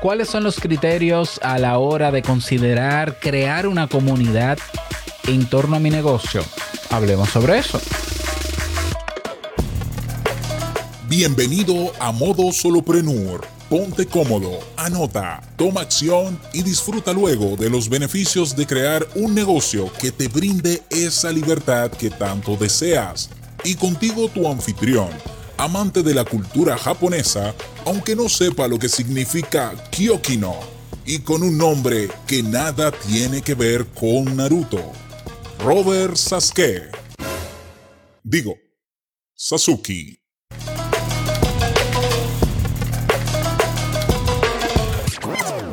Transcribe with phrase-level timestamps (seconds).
[0.00, 4.58] ¿cuáles son los criterios a la hora de considerar crear una comunidad
[5.26, 6.44] en torno a mi negocio?
[6.90, 7.80] Hablemos sobre eso.
[11.08, 13.46] Bienvenido a Modo Soloprenur.
[13.68, 19.92] Ponte cómodo, anota, toma acción y disfruta luego de los beneficios de crear un negocio
[20.00, 23.28] que te brinde esa libertad que tanto deseas.
[23.64, 25.10] Y contigo tu anfitrión,
[25.58, 27.52] amante de la cultura japonesa,
[27.84, 30.54] aunque no sepa lo que significa Kyokino,
[31.04, 34.92] y con un nombre que nada tiene que ver con Naruto.
[35.58, 36.90] Robert Sasuke.
[38.22, 38.54] Digo,
[39.34, 40.20] Sasuke.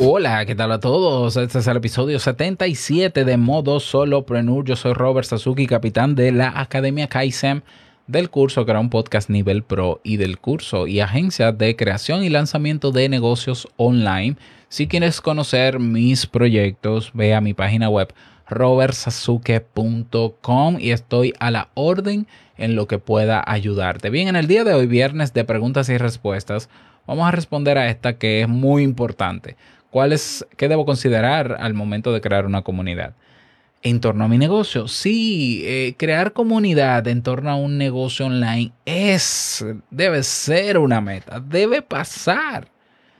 [0.00, 1.36] Hola, ¿qué tal a todos?
[1.36, 4.64] Este es el episodio 77 de Modo Solopreneur.
[4.64, 7.62] Yo soy Robert Sasuki, capitán de la Academia Kaizen,
[8.06, 12.28] del curso era un podcast nivel pro y del curso y agencia de creación y
[12.28, 14.36] lanzamiento de negocios online.
[14.68, 18.12] Si quieres conocer mis proyectos, ve a mi página web
[18.48, 22.26] robertsasuke.com y estoy a la orden
[22.58, 24.10] en lo que pueda ayudarte.
[24.10, 26.68] Bien, en el día de hoy, viernes de preguntas y respuestas,
[27.06, 29.56] vamos a responder a esta que es muy importante.
[29.90, 33.14] ¿Cuál es, ¿Qué debo considerar al momento de crear una comunidad?
[33.86, 38.72] En torno a mi negocio, sí, eh, crear comunidad en torno a un negocio online
[38.86, 42.72] es, debe ser una meta, debe pasar.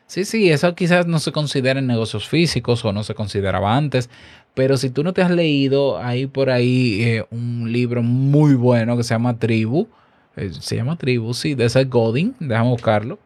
[0.07, 4.09] Sí, sí, eso quizás no se considera en negocios físicos o no se consideraba antes,
[4.55, 8.97] pero si tú no te has leído, hay por ahí eh, un libro muy bueno
[8.97, 9.89] que se llama Tribu,
[10.35, 13.19] eh, se llama Tribu, sí, de Seth Godin, déjame buscarlo.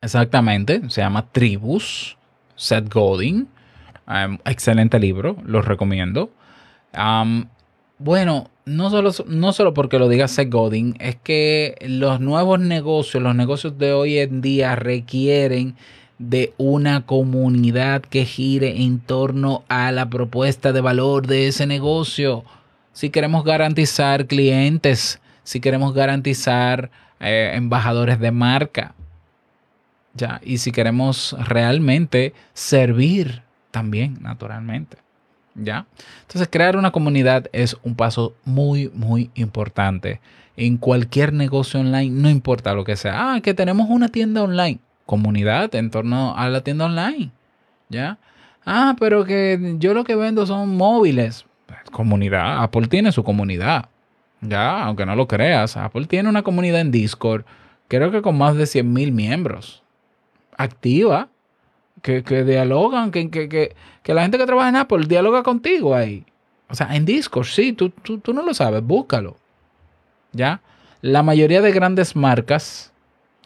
[0.00, 2.16] Exactamente, se llama Tribus
[2.56, 3.48] Seth Godin.
[4.08, 6.30] Um, excelente libro, lo recomiendo.
[7.98, 13.22] Bueno, no solo, no solo porque lo diga Seth Godin, es que los nuevos negocios,
[13.22, 15.76] los negocios de hoy en día requieren
[16.18, 22.44] de una comunidad que gire en torno a la propuesta de valor de ese negocio.
[22.92, 26.90] Si queremos garantizar clientes, si queremos garantizar
[27.20, 28.94] eh, embajadores de marca,
[30.14, 34.96] ya, y si queremos realmente servir también, naturalmente.
[35.54, 35.86] ¿Ya?
[36.22, 40.20] Entonces, crear una comunidad es un paso muy, muy importante.
[40.56, 43.34] En cualquier negocio online, no importa lo que sea.
[43.34, 44.78] Ah, que tenemos una tienda online.
[45.06, 47.30] Comunidad en torno a la tienda online.
[47.88, 48.18] ¿Ya?
[48.64, 51.46] Ah, pero que yo lo que vendo son móviles.
[51.90, 52.62] Comunidad.
[52.62, 53.88] Apple tiene su comunidad.
[54.40, 55.76] Ya, aunque no lo creas.
[55.76, 57.44] Apple tiene una comunidad en Discord.
[57.88, 59.82] Creo que con más de 100 mil miembros
[60.56, 61.28] activa,
[62.02, 63.74] que, dialogan, que, que,
[64.04, 66.24] la gente que trabaja en Apple dialoga contigo ahí.
[66.68, 69.36] O sea, en Discord, sí, tú, tú, no lo sabes, búscalo.
[70.32, 70.60] ¿Ya?
[71.02, 72.92] La mayoría de grandes marcas,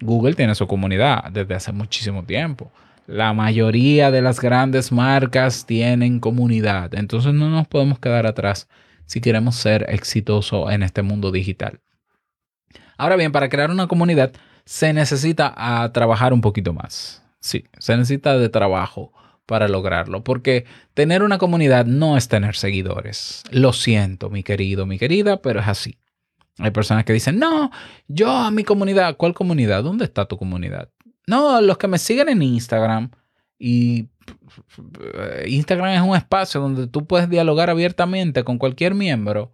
[0.00, 2.70] Google tiene su comunidad desde hace muchísimo tiempo.
[3.06, 6.94] La mayoría de las grandes marcas tienen comunidad.
[6.94, 8.68] Entonces no nos podemos quedar atrás
[9.06, 11.80] si queremos ser exitosos en este mundo digital.
[12.96, 14.32] Ahora bien, para crear una comunidad
[14.64, 17.23] se necesita a trabajar un poquito más.
[17.44, 19.12] Sí, se necesita de trabajo
[19.44, 23.42] para lograrlo, porque tener una comunidad no es tener seguidores.
[23.50, 25.98] Lo siento, mi querido, mi querida, pero es así.
[26.56, 27.70] Hay personas que dicen, no,
[28.08, 29.84] yo a mi comunidad, ¿cuál comunidad?
[29.84, 30.88] ¿Dónde está tu comunidad?
[31.26, 33.10] No, los que me siguen en Instagram
[33.58, 34.08] y
[35.46, 39.52] Instagram es un espacio donde tú puedes dialogar abiertamente con cualquier miembro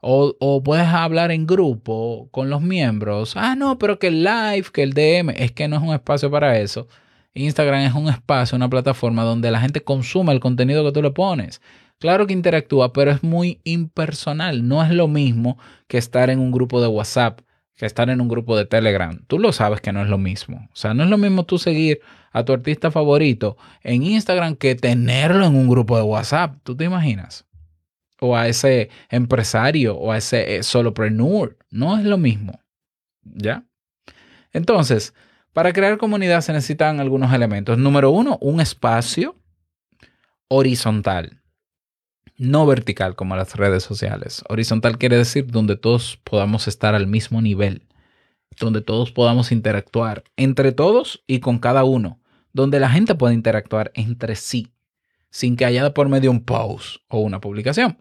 [0.00, 3.32] o, puedes hablar en grupo con los miembros.
[3.36, 6.30] Ah, no, pero que el live, que el DM, es que no es un espacio
[6.30, 6.86] para eso.
[7.36, 11.10] Instagram es un espacio, una plataforma donde la gente consume el contenido que tú le
[11.10, 11.60] pones.
[11.98, 14.66] Claro que interactúa, pero es muy impersonal.
[14.66, 15.58] No es lo mismo
[15.88, 17.40] que estar en un grupo de WhatsApp,
[17.76, 19.18] que estar en un grupo de Telegram.
[19.26, 20.68] Tú lo sabes que no es lo mismo.
[20.72, 22.00] O sea, no es lo mismo tú seguir
[22.32, 26.56] a tu artista favorito en Instagram que tenerlo en un grupo de WhatsApp.
[26.62, 27.46] ¿Tú te imaginas?
[28.20, 31.56] o a ese empresario o a ese solopreneur.
[31.70, 32.60] No es lo mismo.
[33.22, 33.64] ¿Ya?
[34.52, 35.14] Entonces,
[35.56, 37.78] para crear comunidad se necesitan algunos elementos.
[37.78, 39.36] Número uno, un espacio
[40.48, 41.40] horizontal,
[42.36, 44.44] no vertical como las redes sociales.
[44.50, 47.86] Horizontal quiere decir donde todos podamos estar al mismo nivel,
[48.60, 52.20] donde todos podamos interactuar entre todos y con cada uno,
[52.52, 54.74] donde la gente pueda interactuar entre sí,
[55.30, 57.96] sin que haya por medio un post o una publicación.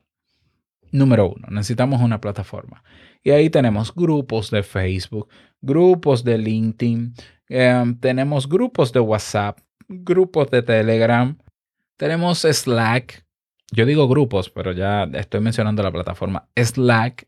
[0.91, 2.83] Número uno, necesitamos una plataforma.
[3.25, 5.29] Y ahí tenemos grupos de Facebook,
[5.59, 7.15] grupos de LinkedIn,
[7.49, 9.57] em, tenemos grupos de WhatsApp,
[9.89, 11.35] grupos de Telegram,
[11.97, 13.25] tenemos Slack.
[13.71, 17.27] Yo digo grupos, pero ya estoy mencionando la plataforma Slack.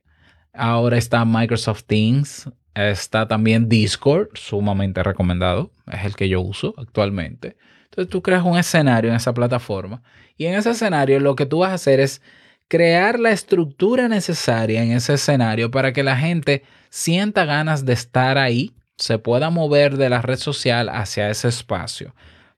[0.54, 2.48] Ahora está Microsoft Teams.
[2.76, 5.72] Está también Discord, sumamente recomendado.
[5.92, 7.58] Es el que yo uso actualmente.
[7.86, 10.04] Entonces tú creas un escenario en esa plataforma
[10.38, 12.22] y en ese escenario lo que tú vas a hacer es
[12.68, 18.38] crear la estructura necesaria en ese escenario para que la gente sienta ganas de estar
[18.38, 22.16] ahí, se pueda mover de la red social hacia ese espacio.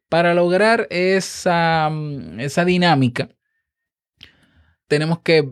[0.07, 3.29] Para lograr esa, mm, esa dinámica,
[4.88, 5.51] tenemos que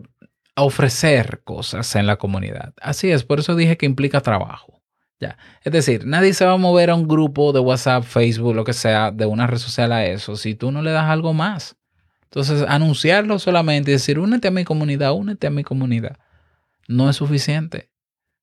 [0.56, 2.74] ofrecer cosas en la comunidad.
[2.80, 4.82] Así es, por eso dije que implica trabajo.
[5.20, 5.36] Ya.
[5.62, 8.72] Es decir, nadie se va a mover a un grupo de WhatsApp, Facebook, lo que
[8.72, 11.76] sea, de una red social a eso, si tú no le das algo más.
[12.28, 16.18] Entonces, anunciarlo solamente decir, únete a mi comunidad, únete a mi comunidad,
[16.86, 17.88] no es suficiente.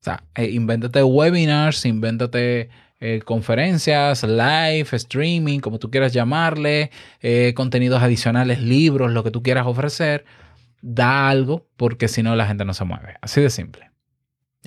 [0.01, 6.89] O sea, eh, invéntate webinars, invéntate eh, conferencias, live, streaming, como tú quieras llamarle,
[7.21, 10.25] eh, contenidos adicionales, libros, lo que tú quieras ofrecer.
[10.81, 13.15] Da algo porque si no la gente no se mueve.
[13.21, 13.91] Así de simple.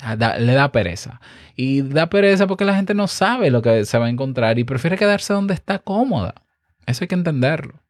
[0.00, 1.20] Ah, le da pereza.
[1.56, 4.64] Y da pereza porque la gente no sabe lo que se va a encontrar y
[4.64, 6.34] prefiere quedarse donde está cómoda.
[6.86, 7.80] Eso hay que entenderlo.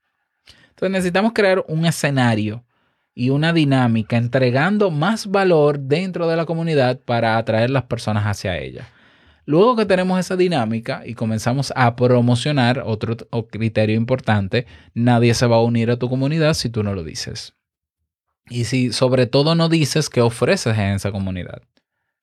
[0.79, 2.65] Entonces necesitamos crear un escenario
[3.13, 8.57] y una dinámica entregando más valor dentro de la comunidad para atraer las personas hacia
[8.59, 8.89] ella.
[9.45, 13.17] Luego que tenemos esa dinámica y comenzamos a promocionar, otro
[13.51, 17.55] criterio importante, nadie se va a unir a tu comunidad si tú no lo dices.
[18.49, 21.63] Y si sobre todo no dices qué ofreces en esa comunidad.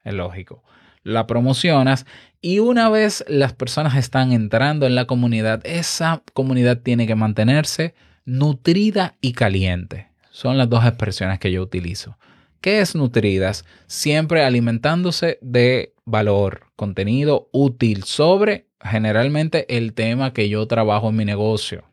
[0.06, 0.64] Es lógico.
[1.04, 2.06] La promocionas
[2.40, 7.94] y una vez las personas están entrando en la comunidad, esa comunidad tiene que mantenerse
[8.26, 10.10] nutrida y caliente.
[10.32, 12.18] Son las dos expresiones que yo utilizo.
[12.60, 13.64] ¿Qué es nutridas?
[13.86, 21.26] Siempre alimentándose de valor, contenido útil sobre generalmente el tema que yo trabajo en mi
[21.26, 21.86] negocio.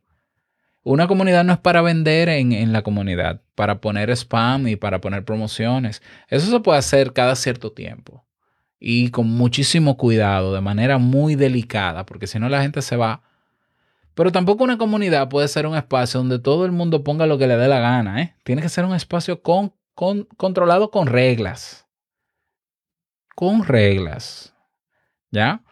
[0.83, 5.01] Una comunidad no es para vender en, en, la comunidad, para poner spam y para
[5.01, 6.03] poner promociones.
[6.29, 8.25] Eso se puede hacer cada cierto tiempo
[8.81, 13.23] y con muchísimo cuidado, de manera muy delicada, porque si no la gente se va
[14.15, 17.47] pero tampoco una comunidad puede ser un espacio donde todo el mundo ponga lo que
[17.47, 18.23] le dé la gana.
[18.23, 18.35] ¿eh?
[18.45, 21.87] Tiene que ser un espacio con, controlado con reglas.
[23.35, 24.55] Con reglas.
[25.31, 25.63] ¿Ya?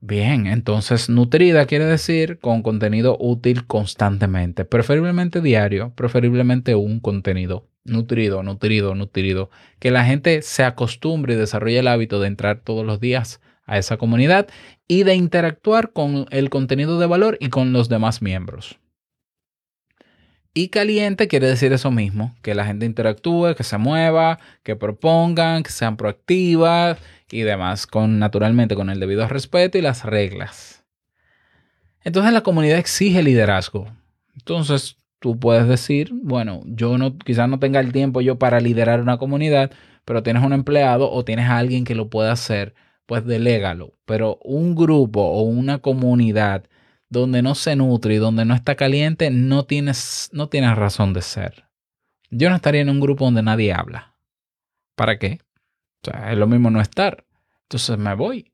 [0.00, 8.42] Bien, entonces nutrida quiere decir con contenido útil constantemente, preferiblemente diario, preferiblemente un contenido nutrido,
[8.42, 13.00] nutrido, nutrido, que la gente se acostumbre y desarrolle el hábito de entrar todos los
[13.00, 14.48] días a esa comunidad
[14.88, 18.78] y de interactuar con el contenido de valor y con los demás miembros.
[20.56, 25.64] Y caliente quiere decir eso mismo, que la gente interactúe, que se mueva, que propongan,
[25.64, 30.84] que sean proactivas y demás, con naturalmente con el debido respeto y las reglas.
[32.04, 33.88] Entonces la comunidad exige liderazgo.
[34.34, 39.00] Entonces tú puedes decir, bueno, yo no quizás no tenga el tiempo yo para liderar
[39.00, 39.72] una comunidad,
[40.04, 42.74] pero tienes un empleado o tienes a alguien que lo pueda hacer
[43.06, 43.94] pues delégalo.
[44.04, 46.64] Pero un grupo o una comunidad
[47.08, 51.22] donde no se nutre y donde no está caliente, no tienes, no tienes razón de
[51.22, 51.64] ser.
[52.30, 54.16] Yo no estaría en un grupo donde nadie habla.
[54.96, 55.38] ¿Para qué?
[56.02, 57.24] O sea, es lo mismo no estar.
[57.62, 58.52] Entonces me voy.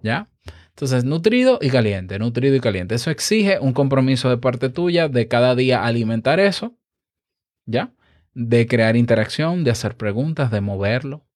[0.00, 0.28] ¿Ya?
[0.70, 2.94] Entonces, nutrido y caliente, nutrido y caliente.
[2.94, 6.76] Eso exige un compromiso de parte tuya de cada día alimentar eso.
[7.66, 7.92] ¿Ya?
[8.34, 11.26] De crear interacción, de hacer preguntas, de moverlo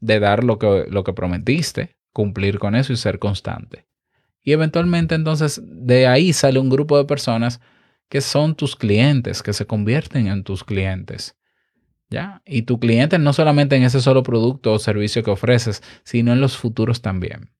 [0.00, 3.86] de dar lo que, lo que prometiste, cumplir con eso y ser constante.
[4.42, 7.60] Y eventualmente entonces de ahí sale un grupo de personas
[8.08, 11.36] que son tus clientes, que se convierten en tus clientes.
[12.08, 12.42] ¿Ya?
[12.44, 16.40] Y tu cliente no solamente en ese solo producto o servicio que ofreces, sino en
[16.40, 17.52] los futuros también.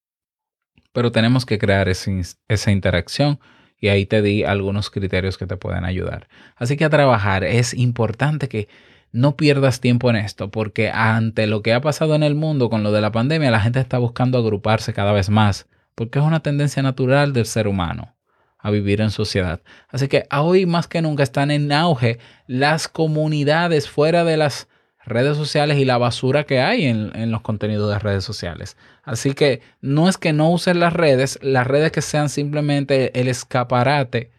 [0.93, 3.39] Pero tenemos que crear esa interacción
[3.79, 6.29] y ahí te di algunos criterios que te pueden ayudar.
[6.57, 8.69] Así que a trabajar es importante que
[9.13, 12.83] no pierdas tiempo en esto, porque ante lo que ha pasado en el mundo con
[12.83, 16.41] lo de la pandemia, la gente está buscando agruparse cada vez más, porque es una
[16.41, 18.15] tendencia natural del ser humano
[18.59, 19.61] a vivir en sociedad.
[19.89, 24.69] Así que hoy más que nunca están en auge las comunidades fuera de las
[25.05, 28.77] redes sociales y la basura que hay en, los contenidos de redes sociales.
[29.03, 33.29] Así que no es que no usen las redes, las redes que sean simplemente el
[33.29, 34.31] escaparate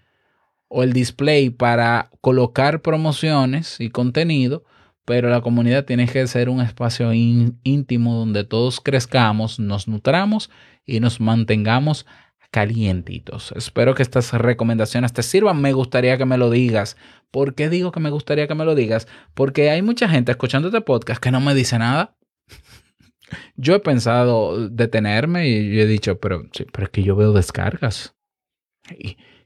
[0.73, 4.63] o el display para colocar promociones y contenido,
[5.03, 10.49] pero la comunidad tiene que ser un espacio íntimo donde todos crezcamos, nos nutramos
[10.85, 12.05] y nos mantengamos
[12.51, 13.53] calientitos.
[13.57, 15.61] Espero que estas recomendaciones te sirvan.
[15.61, 16.95] Me gustaría que me lo digas.
[17.31, 19.09] ¿Por qué digo que me gustaría que me lo digas?
[19.33, 22.15] Porque hay mucha gente escuchando este podcast que no me dice nada.
[23.57, 28.13] Yo he pensado detenerme y he dicho, pero, sí, pero es que yo veo descargas.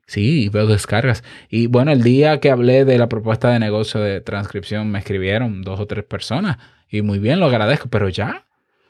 [0.05, 1.23] Sí, veo descargas.
[1.49, 5.63] Y bueno, el día que hablé de la propuesta de negocio de transcripción me escribieron
[5.63, 6.57] dos o tres personas
[6.89, 8.45] y muy bien, lo agradezco, pero ya.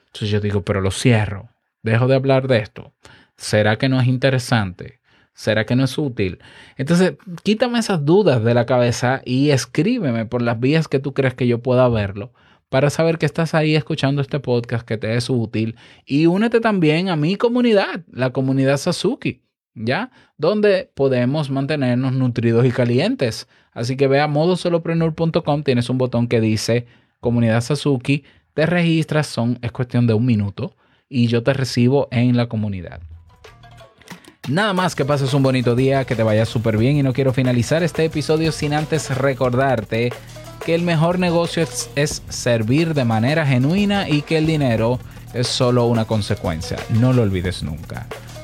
[0.08, 1.50] Entonces yo digo, pero lo cierro,
[1.84, 2.94] dejo de hablar de esto.
[3.38, 5.00] ¿Será que no es interesante?
[5.34, 6.40] ¿Será que no es útil?
[6.78, 11.34] Entonces, quítame esas dudas de la cabeza y escríbeme por las vías que tú crees
[11.34, 12.32] que yo pueda verlo
[12.70, 15.76] para saber que estás ahí escuchando este podcast, que te es útil.
[16.06, 19.42] Y únete también a mi comunidad, la comunidad Sasuki,
[19.76, 20.10] ¿ya?
[20.38, 23.48] Donde podemos mantenernos nutridos y calientes.
[23.74, 26.88] Así que ve a modosolopreneur.com, tienes un botón que dice
[27.20, 30.76] comunidad Sasuki, te registras, son, es cuestión de un minuto
[31.10, 33.02] y yo te recibo en la comunidad.
[34.48, 37.34] Nada más que pases un bonito día, que te vaya súper bien y no quiero
[37.34, 40.14] finalizar este episodio sin antes recordarte
[40.64, 45.00] que el mejor negocio es, es, servir de manera genuina y que el dinero
[45.34, 46.78] es solo una consecuencia.
[46.92, 48.08] No lo olvides nunca.